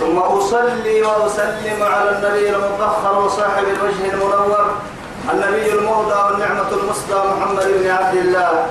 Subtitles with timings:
[0.00, 4.66] ثم أصلي وأسلم على النبي المطهر وصاحب الوجه المنور
[5.32, 8.66] النبي المهدى والنعمة المصدى محمد بن عبد الله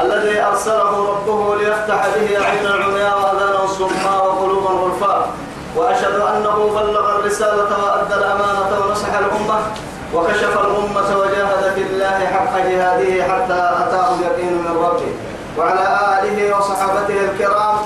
[0.00, 5.30] الذي أرسله ربه ليفتح به عين العمياء وأذانا صما وقلوبا غرفاء
[5.76, 9.58] وأشهد أنه بلغ الرسالة وأدى الأمانة ونصح الأمة
[10.14, 15.12] وكشف الأمة وجاهد في الله حق جهاده حتى أتاه اليقين من ربه
[15.58, 17.76] وعلى آله وصحابته الكرام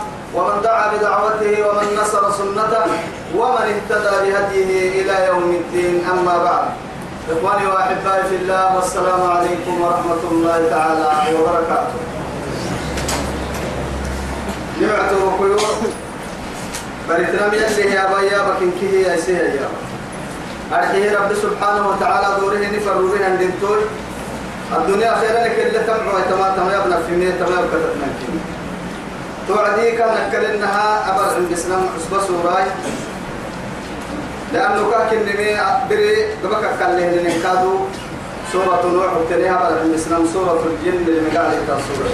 [3.62, 6.68] ومن اهتدى بهديه إلى يوم الدين أما بعد.
[7.30, 11.98] إخواني وأحبائي في الله والسلام عليكم ورحمة الله تعالى وبركاته.
[14.80, 15.60] نعت وقيور
[17.08, 19.60] بريتنا من اللي يا بيا بكن كيه يا سيه
[20.72, 23.82] يا رب سبحانه وتعالى دوره نفر بها الدنتوي
[24.76, 28.38] الدنيا خيرا لك اللي تبعوا تمام تمام يبنى في مية تمام كتبنا كيه
[29.48, 32.64] توعدي كان نكلنها أبر عند سنم حسب سوراي.
[34.52, 35.56] لأنه كاك النمي
[35.90, 37.74] بري دبك كله نكادو
[38.52, 42.10] سورة نوح وتنيها عند سنم سورة الجن اللي مقالي سورة.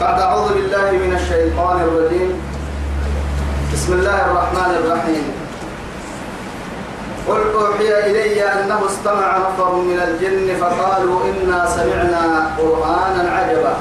[0.00, 2.30] بعد أعوذ بالله من الشيطان الرجيم.
[3.72, 5.24] بسم الله الرحمن الرحيم.
[7.28, 13.74] قل أوحي إلي أنه استمع نفر من الجن فقالوا إنا سمعنا قرآنا عجبا.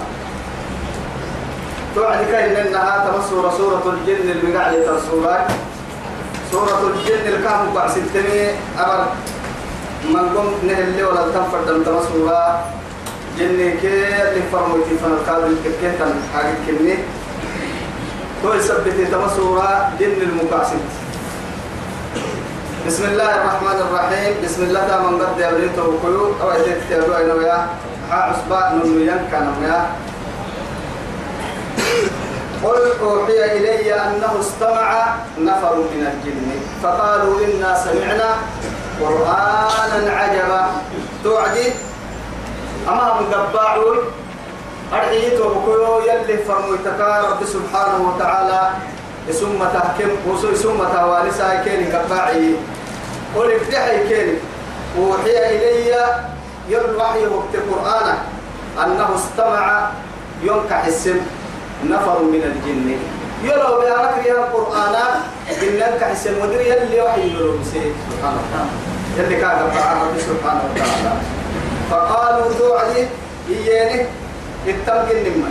[1.96, 5.48] توعد كاين انها تمسور سورة الجن المقعد ترسولات
[6.52, 9.06] سورة الجن الكام بعد ستني أبر
[10.10, 12.66] من قم نهل ولا تنفر دم تمسورا.
[13.38, 16.96] جن كي اللي فرموتي فنقاد الككيه تن حاجة كني.
[18.44, 20.84] تو يثبت تمسورا جن المقاسد
[22.88, 24.34] بسم الله الرحمن الرحيم.
[24.44, 26.26] بسم الله من قد يبريته وكيو.
[26.42, 27.68] أو أجيت تيابو أينو يا
[28.12, 29.78] ها عصباء نمو ينكا يا
[32.64, 34.90] قل أوحي إلي أنه استمع
[35.40, 36.50] نفر من الجن.
[36.84, 38.30] فقالوا إنا سمعنا
[39.02, 40.64] قرآنا عجبا.
[41.24, 41.68] توعدي؟
[42.88, 43.98] أما مقبعون
[44.94, 48.62] أرحيت وبكيو يلي فرموتك رب سبحانه وتعالى.
[49.30, 50.12] ثم تحكم
[50.56, 52.56] ثم توالسا كيني قباعي.
[53.36, 54.36] قل افتحي كيني.
[54.98, 55.96] أوحي إلي
[56.70, 58.08] يل وحي وقت القرآن
[58.84, 59.90] أنه استمع
[60.44, 61.22] ينكح السم
[61.84, 62.98] نفر من الجن.
[63.44, 64.96] بيارك يا القرآن
[65.64, 67.96] إنك حسن مدري يلي وحي يلو بسيط.
[68.12, 68.72] سبحانه وتعالى
[69.18, 71.14] يلي كان رب سبحانه وتعالى.
[71.92, 73.08] فقالوا توعدي
[73.50, 74.06] إياني
[74.68, 75.50] اتقن لما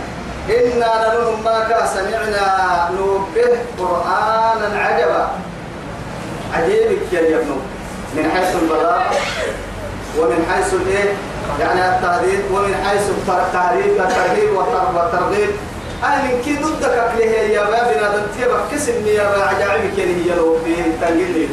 [0.49, 2.45] إنا ننم ما سمعنا
[2.97, 5.27] نوبه قرآنا عجبا.
[6.53, 7.51] عجيبك يا ابن
[8.15, 9.03] من حيث البلاغة
[10.19, 11.13] ومن حيث الايه؟
[11.59, 15.49] يعني التهديد ومن حيث التهريب الترهيب والترغيب.
[16.03, 20.75] أهل كي ضدك أكله يا باب بنا تبقى كسم يا باب عجائبك هي لو في
[21.01, 21.47] تنقل لي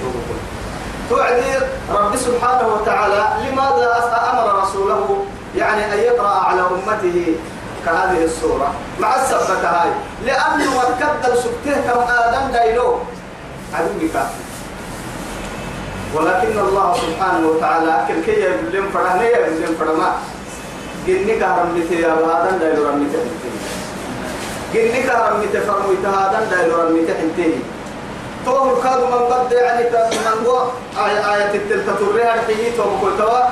[1.10, 1.52] توعدي
[1.90, 3.86] رب سبحانه وتعالى لماذا
[4.32, 5.24] أمر رسوله؟
[5.56, 7.34] يعني أن يقرأ على أمته
[7.86, 8.74] كهذه السورة.
[9.00, 9.90] مع السبة هاي.
[10.24, 12.98] لأنه وتكدل سبته كم آدم دايلو.
[13.74, 14.26] عدوك
[16.14, 20.12] ولكن الله سبحانه وتعالى كل كي لهم فرحنا لهم فرما
[21.06, 23.18] قلني كهرمتي يا بهذا دايلو رمتي
[24.76, 27.54] جنك رمي تفرموا هذا دايل رمي تحنتي
[28.44, 30.62] توه كاد من قد يعني من هو
[31.06, 33.48] آية آية التلتة تريها الحيي توه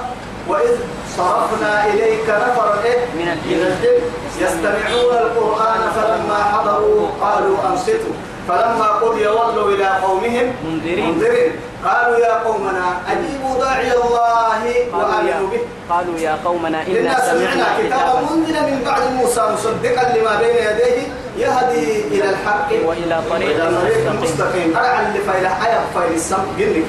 [0.49, 0.77] وإذ
[1.17, 4.01] صرفنا إليك نفر إيه؟ من الجن
[4.41, 8.15] يستمعون القرآن فلما حضروا قالوا أنصتوا.
[8.49, 11.53] فلما قضي ولوا إلى قومهم منذرين.
[11.85, 15.61] قالوا يا قومنا أجيبوا داعي الله وآمنوا به.
[15.91, 21.03] قالوا يا قومنا إنا, سمعنا كتابا منزلا من بعد موسى مصدقا لما بين يديه
[21.37, 22.69] يهدي إلى الحق.
[22.87, 23.57] وإلى طريق
[24.23, 24.77] مستقيم.
[24.77, 26.85] أرعى اللي فايلة حياة فايل السم قلك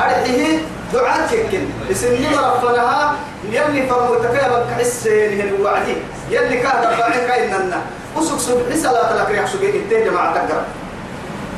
[0.00, 0.58] أرعيه
[0.92, 3.12] دعاء كن اسم ربنا
[3.50, 5.96] يلي فرموتك يا بك حسين هن وعدي.
[6.30, 7.80] يلي كان رفاعك إننا
[8.16, 10.64] وسك سبح صلاة لك ريح سجيك التين جماعة تقرأ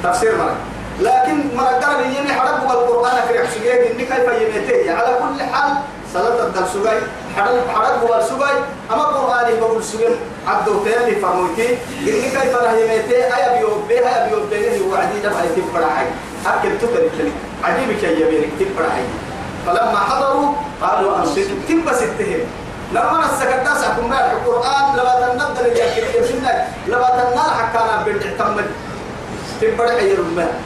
[0.05, 0.57] تفسير مرة
[1.01, 5.73] لكن مرة قرب يمي حرب القرآن كريح سجيك إني كيف يميتي على كل حال
[6.15, 6.99] صلاة الدل سجاي
[7.37, 8.57] حرب حرب هو السجاي
[8.93, 10.15] أما القرآن هو السجاي
[10.47, 11.69] عبدو تيلي فرموتي
[12.01, 16.07] إني كيف راه يميتي أيا بيوبي أيا بيوبي وعدي دفع يتفرعي
[16.47, 17.31] أكل تكر
[17.65, 19.05] عجيب كي يبينك تفرعي
[19.67, 22.41] فلما حضروا قالوا أنصتوا تبا ستهم
[22.93, 26.45] لما السكت تاسع كنا القرآن لما تنبدل اللي يكتب
[26.87, 28.65] لما تنال حكانا بالتعتمد
[29.61, 30.61] تبا حي الماء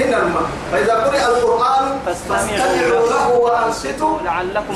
[0.00, 0.16] هنا.
[0.22, 0.42] الماء
[0.72, 4.18] فإذا قرئ القرآن فاستمعوا له وأنصتوا.
[4.24, 4.74] لعلكم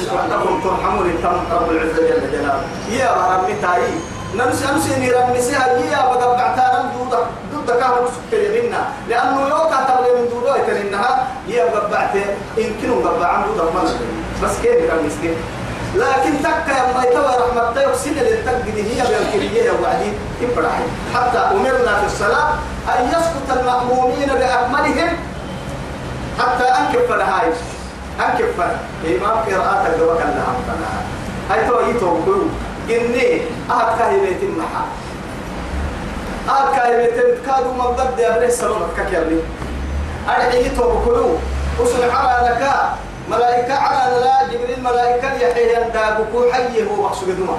[0.65, 1.07] ترحمون.
[1.53, 2.65] رب العزة جل جلاله.
[2.91, 3.83] يا رب تاي.
[4.33, 7.19] نمس أمس نيران نسيها يا بقى بعتارا دودا
[7.53, 12.15] دودا كهرب سكر منا لأنه يوكا تبلي من دودا يتنينها يا بقى بعت
[12.57, 13.65] يمكنوا بقى عن دودا
[14.43, 15.37] بس كيف كان مسكين
[15.95, 20.13] لكن تكا يا ما يتوى رحمة سنة للتقد هي يا وعدي
[20.43, 20.89] إبراهيم.
[21.15, 22.49] حتى أمرنا في الصلاة
[22.89, 25.11] أن يسقط المأمومين بأكملهم
[26.39, 27.53] حتى أنكف هاي
[28.21, 28.61] أنكف.
[29.07, 31.03] إمام قراءة الجواب كان لها
[31.51, 32.47] هاي تو يتو كلو.
[32.89, 34.85] جني أهد كاهي بيت المحا
[36.49, 39.41] أهد كاهي بيت كادو مقدد يا بني السلام كاكيالي
[40.29, 41.37] أرحي يتو كلو
[41.81, 42.63] وصل على لك.
[43.31, 47.59] ملائكة على لا جبريل ملائكة يحيي دابكو حيه هو مقصود دما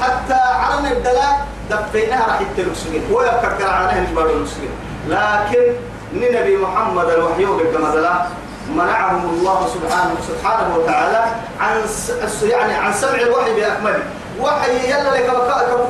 [0.00, 1.28] حتى على الدلا
[1.70, 4.70] دفيناها راح يتلوسين ويبكر على الجبال المسلمين
[5.08, 5.72] لكن
[6.14, 8.26] نبي محمد الوحي بالجمدلا
[8.70, 11.24] منعهم الله سبحانه سبحانه وتعالى
[11.60, 11.82] عن
[12.42, 14.02] يعني عن سمع الوحي بأكمله.
[14.40, 15.26] وحي يلا لك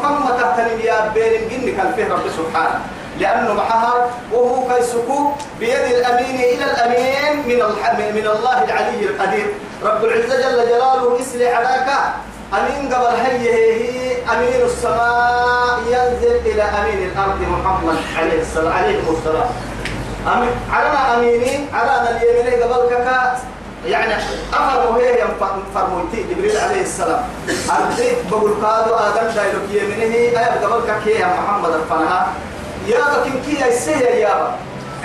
[0.02, 2.80] كم تهتني يا بين جنك الفه رب سبحانه.
[3.22, 3.94] لأنه معها
[4.32, 5.30] وهو كيسكو
[5.60, 7.58] بيد الأمين إلى الأمين من.
[8.19, 9.48] من الله العلي القدير.
[9.82, 11.88] رب العزة جل جلاله اسلي عليك.
[12.58, 19.48] أمين قبل هي هي أمين السماء ينزل إلى أمين الأرض محمد عليه السلام عليه السلام.
[20.72, 23.08] على أميني على اليمين قبل كك
[23.86, 24.14] يعني
[24.52, 25.24] أفر وهي
[25.74, 27.22] فرموتي جبريل عليه السلام.
[27.70, 32.26] أرضي بقول كادو آدم دايلوك يمينه أيب قبل كك يا محمد الفنها
[32.87, 34.55] يا بكين كي يا سيا يا با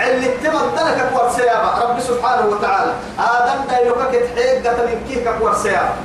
[0.04, 1.70] اللي تمدلك كوار سيابا.
[1.84, 2.94] رب سبحانه وتعالى.
[3.20, 5.96] آدم دايلوك كتحيق قتل كيه كوار سيابا.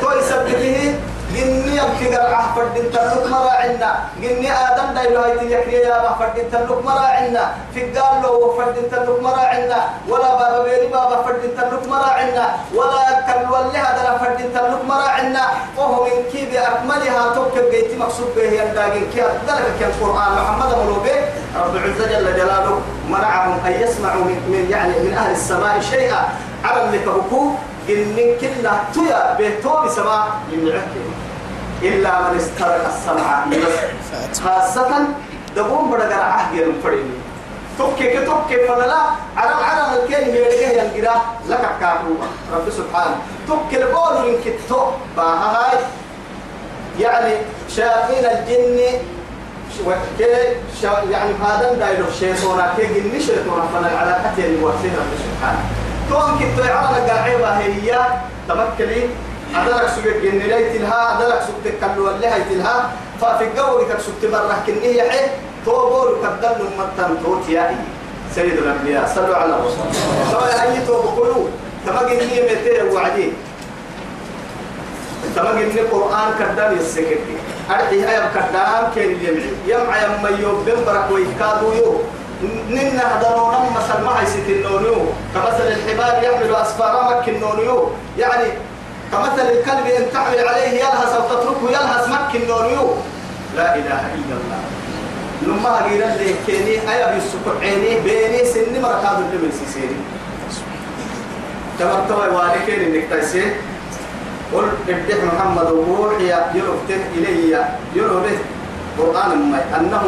[0.00, 0.94] تو يثبته
[1.34, 3.90] جني يبكي قرعة فردين تلوك مراعنا
[4.22, 7.44] جني آدم دايلو هاي تيكري يا با فردين تلوك مراعنا
[7.74, 12.44] في قال له فردين تلوك مراعنا ولا بابا بيري بابا فردين تلوك مراعنا
[12.74, 15.44] ولا كل ولا هذا فردين تلوك مراعنا
[15.78, 21.16] وهو من كي بأكملها توك بيتي مقصود به ينداقين كي ذلك كان القرآن محمد مولوبي
[21.56, 26.28] رب العزة جل جلاله منعهم أن يسمعوا من يعني من أهل السماء شيئا.
[26.64, 27.50] على اللي كبكو
[27.88, 30.88] إن كلا تويا بيتو بسماء يمنعك
[31.82, 33.44] إلا من استرق السمع
[34.44, 34.90] خاصة
[35.56, 37.16] دبون بدأ عهد ينفرني
[37.78, 39.02] توكي كتوكي فلا
[39.36, 41.14] على على الكلمة هي الجرا
[41.48, 43.16] لك كاتوبة رب سبحانه.
[43.48, 44.80] توكي القول من كتو
[45.16, 45.78] باهاي
[47.00, 47.34] يعني
[47.68, 48.78] شياطين الجن.
[51.10, 55.62] يعني هذا دايلو شيطانا كي جن شيطانا فلا على حتى الوسيلة رب سبحانه.
[56.10, 57.98] تون كتو على القاعدة هي.
[58.48, 59.08] تمكلي
[59.56, 62.90] أدرك سوق جن ليت لها أدرك سوق تكلوا اللي تلها.
[63.20, 65.20] ففي الجو كسبت مرة كنية حي
[65.66, 67.74] توبور كدل متن توت يا
[68.34, 69.86] سيد الأنبياء صلوا على الرسول
[70.30, 71.46] سواء أي توب كلوا
[71.86, 73.32] تمجن نية متى وعدين
[75.36, 77.18] تمجن نية قرآن كدل يسكت.
[77.70, 79.50] أرحي هاي كدام كين يمعي.
[79.66, 82.00] يمعي يما يوم بمبرك ويكادو يو.
[82.70, 84.96] ننا هدرون مثل ما يسيت النونيو
[85.34, 88.48] كمثل الحمار يحمل أسفار مك النونيو يعني
[89.12, 92.94] كمثل الكلب إن تحمل عليه يلهث أو تتركه يلهث مك النونيو
[93.56, 94.60] لا إله إلا الله.
[95.42, 99.96] لما غير اللي كيني أيا بيسكت عيني بيني سني مركاد اللي من سيسيني
[101.78, 103.52] تمرتوا والكين إنك تيسين
[104.54, 107.64] قل ابدح محمد وروحي يرفته إلي
[107.94, 108.38] يرفته
[108.98, 110.04] قرآن ما أنه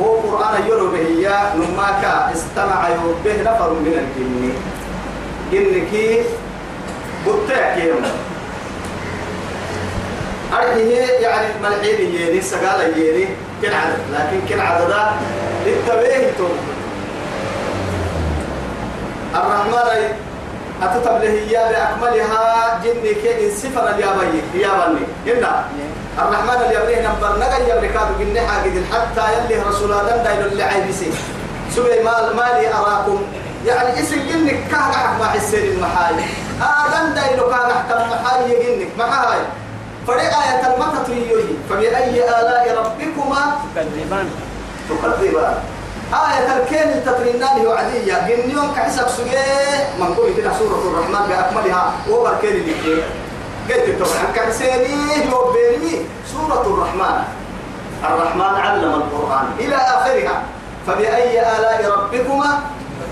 [0.00, 2.04] هو قرآن يرفه يا نماك
[2.34, 4.52] استمع يرفه نفر من الجن.
[5.52, 5.92] جنك
[7.26, 8.02] بطيك يوم
[10.52, 13.28] أرحيه يعني ملحين يلي سقال يلي
[13.62, 13.98] كل عدد.
[14.12, 14.92] لكن كل عدد
[15.66, 16.58] التبيه توم
[19.34, 20.14] الرحمن
[20.82, 25.64] أتتب له بأكملها جني كي سفر اليابي يابني إنا
[26.18, 31.10] الرحمن اليابي نمبر نغا يبري كادو جني حاجد حتى يلي رسول الله دايلو اللي عيبسي
[31.76, 33.22] سبي مال مالي أراكم.
[33.66, 36.14] يعني اسم جنك كهك حق ما حسين المحاي.
[36.62, 39.38] آدم دايلو كهك حق المحاي جنك محاي.
[40.06, 43.42] فري آية المتى تريوي فبأي آلاء ربكما
[43.74, 44.30] تكذبان.
[44.88, 45.54] تكذبان.
[46.12, 51.92] آية الكين التطرينان وعدية جنيون كحسب سجيه من قول كده سورة الرحمن بأكملها.
[52.10, 52.74] وبر كين اللي
[53.68, 55.94] قلت طبعا كحسيني وبيني
[56.32, 57.16] سورة الرحمن.
[58.04, 60.42] الرحمن علم القرآن إلى آخرها.
[60.86, 62.60] فبأي آلاء ربكما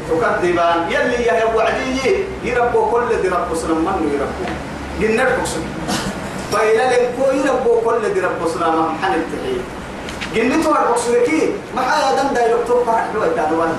[0.08, 0.78] تكذبان.
[0.90, 4.44] يلي يا وعدي يربو كل دي رب سلام من يربو
[5.00, 5.60] جنر بكسو
[6.58, 9.60] فإلى لنكو يربو كل دي رب سلام محل التحيي
[10.34, 13.72] جنتو بكسو كي ما حيا دم دا يكتب فرح لو الدانوان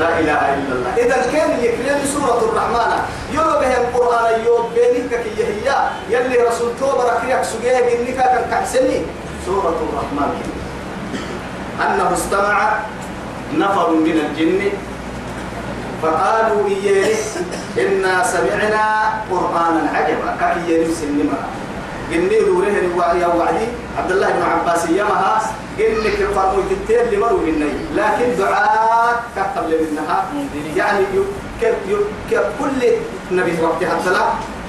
[0.00, 0.92] لا إله إلا الله.
[0.96, 2.92] إذا كان يكرم سورة الرحمن.
[3.34, 5.68] يلو به القرآن يوب بينك كي هي
[6.10, 9.02] يلي رسول توبة ركيك سجيه جنك كان كحسني
[9.46, 10.30] سورة الرحمن.
[11.82, 12.58] أنه استمع
[13.58, 14.60] نفر من الجن.
[16.02, 17.14] فقالوا إياه
[17.78, 18.84] إنا سمعنا
[19.30, 20.30] قرآنا عجبا.
[20.40, 21.38] كأي سنما
[22.10, 23.66] قلني دوره يا وعدي.
[23.98, 25.34] عبد الله بن عباس يمها.
[25.78, 27.70] قلني كفرموا تتير لمروا مني.
[27.94, 30.18] لكن دعاء كتب منها
[30.76, 31.04] يعني
[32.58, 32.80] كل
[33.30, 34.24] نبي وقت حتى لا.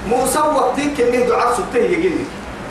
[0.08, 2.24] موسى وقت كني دعاء سته يقلني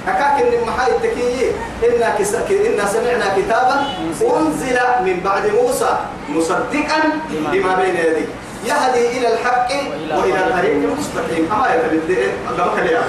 [0.07, 1.51] أكاك إن محاي التكيي
[1.83, 2.35] إنا كس...
[2.35, 3.75] إنا سمعنا كتابا
[4.21, 5.97] أنزل من بعد موسى
[6.29, 6.99] مصدقا
[7.31, 8.27] لما بين يديه.
[8.65, 9.69] يهدي إلى الحق
[10.17, 13.01] وإلى الطريق المستقيم أما يتبدأ قبك ليا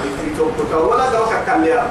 [0.77, 1.87] ولا قبك كان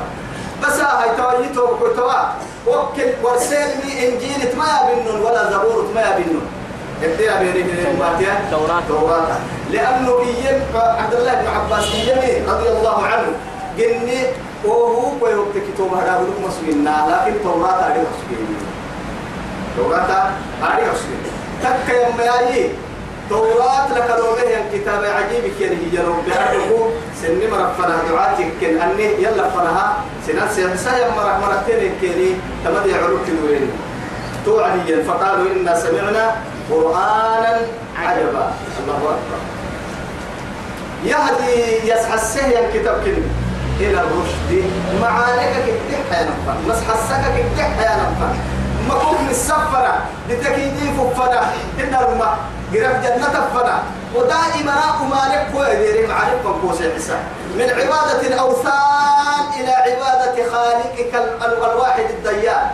[0.62, 2.22] بس هاي توي توي توا
[2.66, 6.46] وكل ورسلني إنجيل ما يبنون ولا زبور ما يبنون.
[7.02, 8.82] ابتدى بيني بين المباتيا توراة.
[8.88, 9.36] توراة.
[9.70, 13.32] لأنه يم عبد الله بن عباس يمي رضي الله عنه.
[13.78, 14.26] جني
[14.64, 18.58] وهو كوي كتب هذا بلوك مسوينا لكن توراة عليه مسوينا
[19.76, 20.30] توراة
[20.62, 20.86] عليه
[21.62, 22.70] تك يوم ياي
[23.30, 26.90] توراة لك لو به الكتاب عجيب كان هي لو بيعرفه
[27.22, 32.30] سن مرفنا دعاتك كن أني يلا فنها سنة سنة مرة مرتين كني
[32.64, 33.70] تمدي علوك الوين
[34.44, 36.36] توعديا فقالوا إنا سمعنا
[36.70, 37.60] قرآنا
[37.96, 38.52] عجبا.
[38.80, 39.40] الله أكبر.
[41.04, 43.22] يهدي السهي الكتاب كن
[43.80, 44.64] إلى الرشد.
[45.02, 45.54] معانك
[45.90, 46.54] كتح يا نفع.
[46.68, 47.24] مسحسك
[47.56, 48.28] كتح يا نفع.
[48.88, 49.94] ما كنت من السفرة
[50.28, 52.38] لتكيدي ففرة إن الماء
[52.74, 53.82] قرب جنة فنا
[54.14, 57.22] ودائما أمالك هو يدير معرف منقوس الحساب
[57.56, 62.66] من عبادة الأوثان إلى عبادة خالقك ال- الواحد الديان.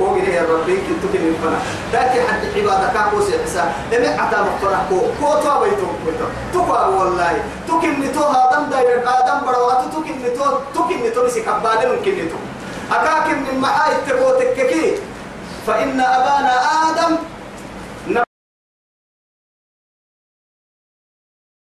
[0.00, 1.58] هو قال يا ربي كنت كن فنا.
[1.94, 5.00] لكن حد عبادة كاكوس الحساب لم عتا مقترح كو.
[5.20, 7.32] كو تو بيتو بيتو تقوى والله.
[7.68, 12.36] تكن تو هذا داير آدم بروات تكن تو تكن تو بس كبادن ممكن تو
[12.96, 14.98] أكاكن من محاي تبوتك كي.
[15.66, 16.36] فإن أبا